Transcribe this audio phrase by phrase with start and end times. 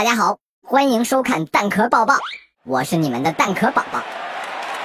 [0.00, 2.16] 大家好，欢迎收看蛋壳抱抱，
[2.64, 4.02] 我是你们的蛋壳宝宝。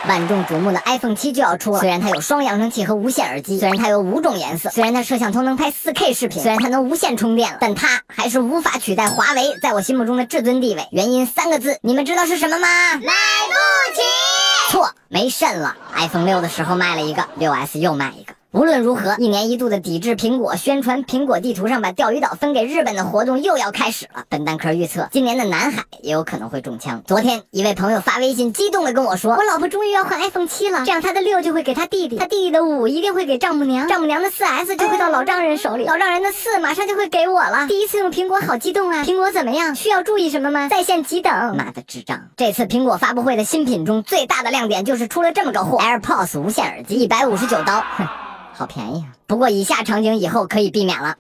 [0.10, 10.86] 万众瞩目的 iPhone 七就要出了，虽然它有双扬声器和无线耳机，虽然它有五种颜色，虽然它摄像头能拍 4K 视频，虽然它能无线充电了，但它还是无法取代华为在我心目中的至尊地位。
[10.92, 12.68] 原因三个字，你们知道是什么吗？
[12.96, 14.02] 买不起。
[14.70, 15.78] 错，没肾了。
[15.94, 18.35] iPhone 六的时候卖了一个，六 S 又卖一个。
[18.56, 24.24] 无论如何，一年一度的抵制苹果、宣传苹果地图上把钓鱼岛分给日本的活动又要开始了。
[24.30, 27.04] 本蛋壳预测，今年的南海也有可能会中枪。
[27.06, 37.68] 昨天，一位朋友发微信，激动的跟我说：“我老婆终于要换 iPhone 七了，这样她的六就会给她弟弟，她弟弟的五一定会给丈母娘，丈母娘的四 S 就会到老丈人手里，老丈人的四马上就会给我了。
[37.68, 39.04] 第一次用苹果，好激动啊！
[39.04, 39.76] 苹果怎么样？
[39.76, 40.70] 需要注意什么吗？
[40.70, 41.58] 在线急等。
[41.58, 42.30] 妈的智障！
[42.38, 48.08] 这次苹果发布会的新品中最大的亮点就是出了这么个货，AirPods 无线耳机，一百五十九刀，哼。”
[48.58, 49.12] 好便宜啊！
[49.28, 51.16] 不过以下场景以后可以避免了。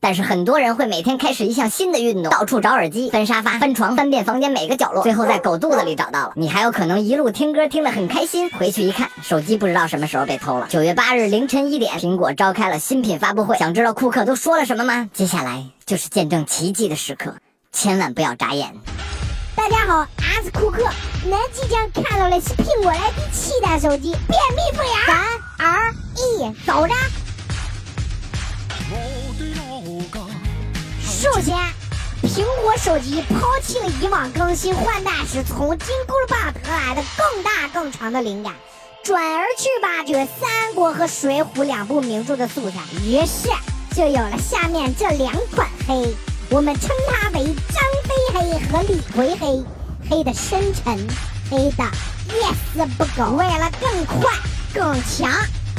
[0.00, 6.32] 但是很多人会每天开始一项新的运动，到处找耳机，翻沙发、翻床、翻遍房间每个角落，最后在狗肚子里找到了。
[6.36, 10.68] 你还有可能一路听歌听得很开心，回去一看手机不知道什么时候被偷了。
[10.68, 13.58] 九月八日凌晨一点，苹果召开了新品发布会。
[13.58, 15.10] 想知道库克都说了什么吗？
[15.12, 17.34] 接下来就是见证奇迹的时刻，
[17.72, 18.72] 千万不要眨眼。
[19.56, 20.84] 大家好，俺是库克。
[21.26, 25.27] 恁即将看到的是苹果的第七代手机，便秘不良。
[25.58, 26.94] R E，走着。
[31.02, 31.56] 首先，
[32.22, 38.54] 苹果手机抛弃了以往更新换代时从金箍棒得来的更大更长的灵感，
[39.02, 43.48] 转而去挖掘三国和水浒两部名著的素材，于是
[43.96, 46.14] 就有了下面这两款黑。
[46.50, 49.64] 我们称它为张飞黑和李逵黑，
[50.08, 50.96] 黑的深沉，
[51.50, 51.84] 黑的
[52.28, 53.32] 一丝不苟。
[53.32, 54.32] 为了更快
[54.74, 55.30] 更强，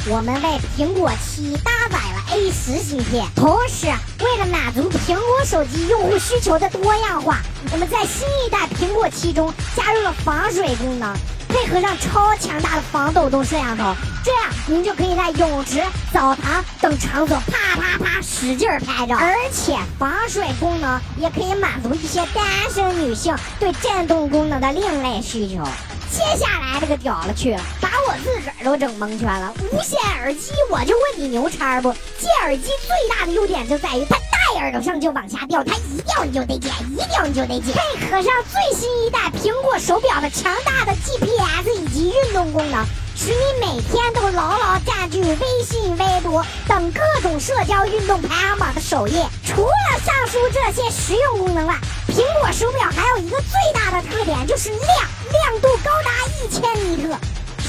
[0.06, 3.26] 我们为苹果七搭载了 A 十芯片。
[3.34, 3.86] 同时，
[4.20, 7.38] 为了满足苹果手机用户需求的多样化，
[7.72, 11.14] 我们在新一代苹果七中加入了防水功能。
[11.48, 13.92] 配合上超强大的防抖动摄像头，
[14.24, 25.64] 这样您就可以在泳池、澡堂等场所啪啪啪使劲拍照，而且防水功能也可以满足一些单身女性对震动功能的另类需求。
[26.08, 29.54] 接下来这个屌了去了，把我自个儿都整蒙圈了。
[29.70, 31.94] 无线耳机，我就问你牛叉不？
[32.18, 37.72] 这耳机最大的优点就在于它戴耳朵上就往下掉，它一掉你就得捡，一掉你就得捡。
[37.72, 42.84] 配合上最新一代苹果手表的强大的 GPS 以及运动功能。
[43.14, 49.24] 使你每天都牢牢占据微信、微博等各种社交运动排行榜的首页。
[49.44, 51.76] 除了上述这些实用功能外，
[52.08, 56.10] 苹果手表还有一个最大的特点，就是亮，亮度高达
[56.42, 57.14] 一千尼特。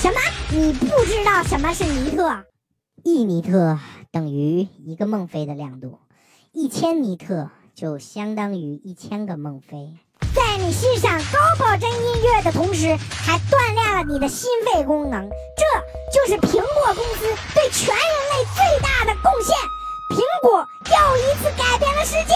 [0.01, 0.19] 什么？
[0.49, 2.43] 你不知道什么是尼特？
[3.03, 3.77] 一尼特
[4.11, 5.99] 等于一个孟非的亮度，
[6.51, 9.93] 一千尼特就相当于一千个孟非。
[10.33, 15.63] 在你欣赏高保真音乐的同时，还锻炼了你的心肺功能，这
[16.11, 19.55] 就是苹果公司对全人类最大的贡献。
[20.09, 22.33] 苹果又一次改变了世界。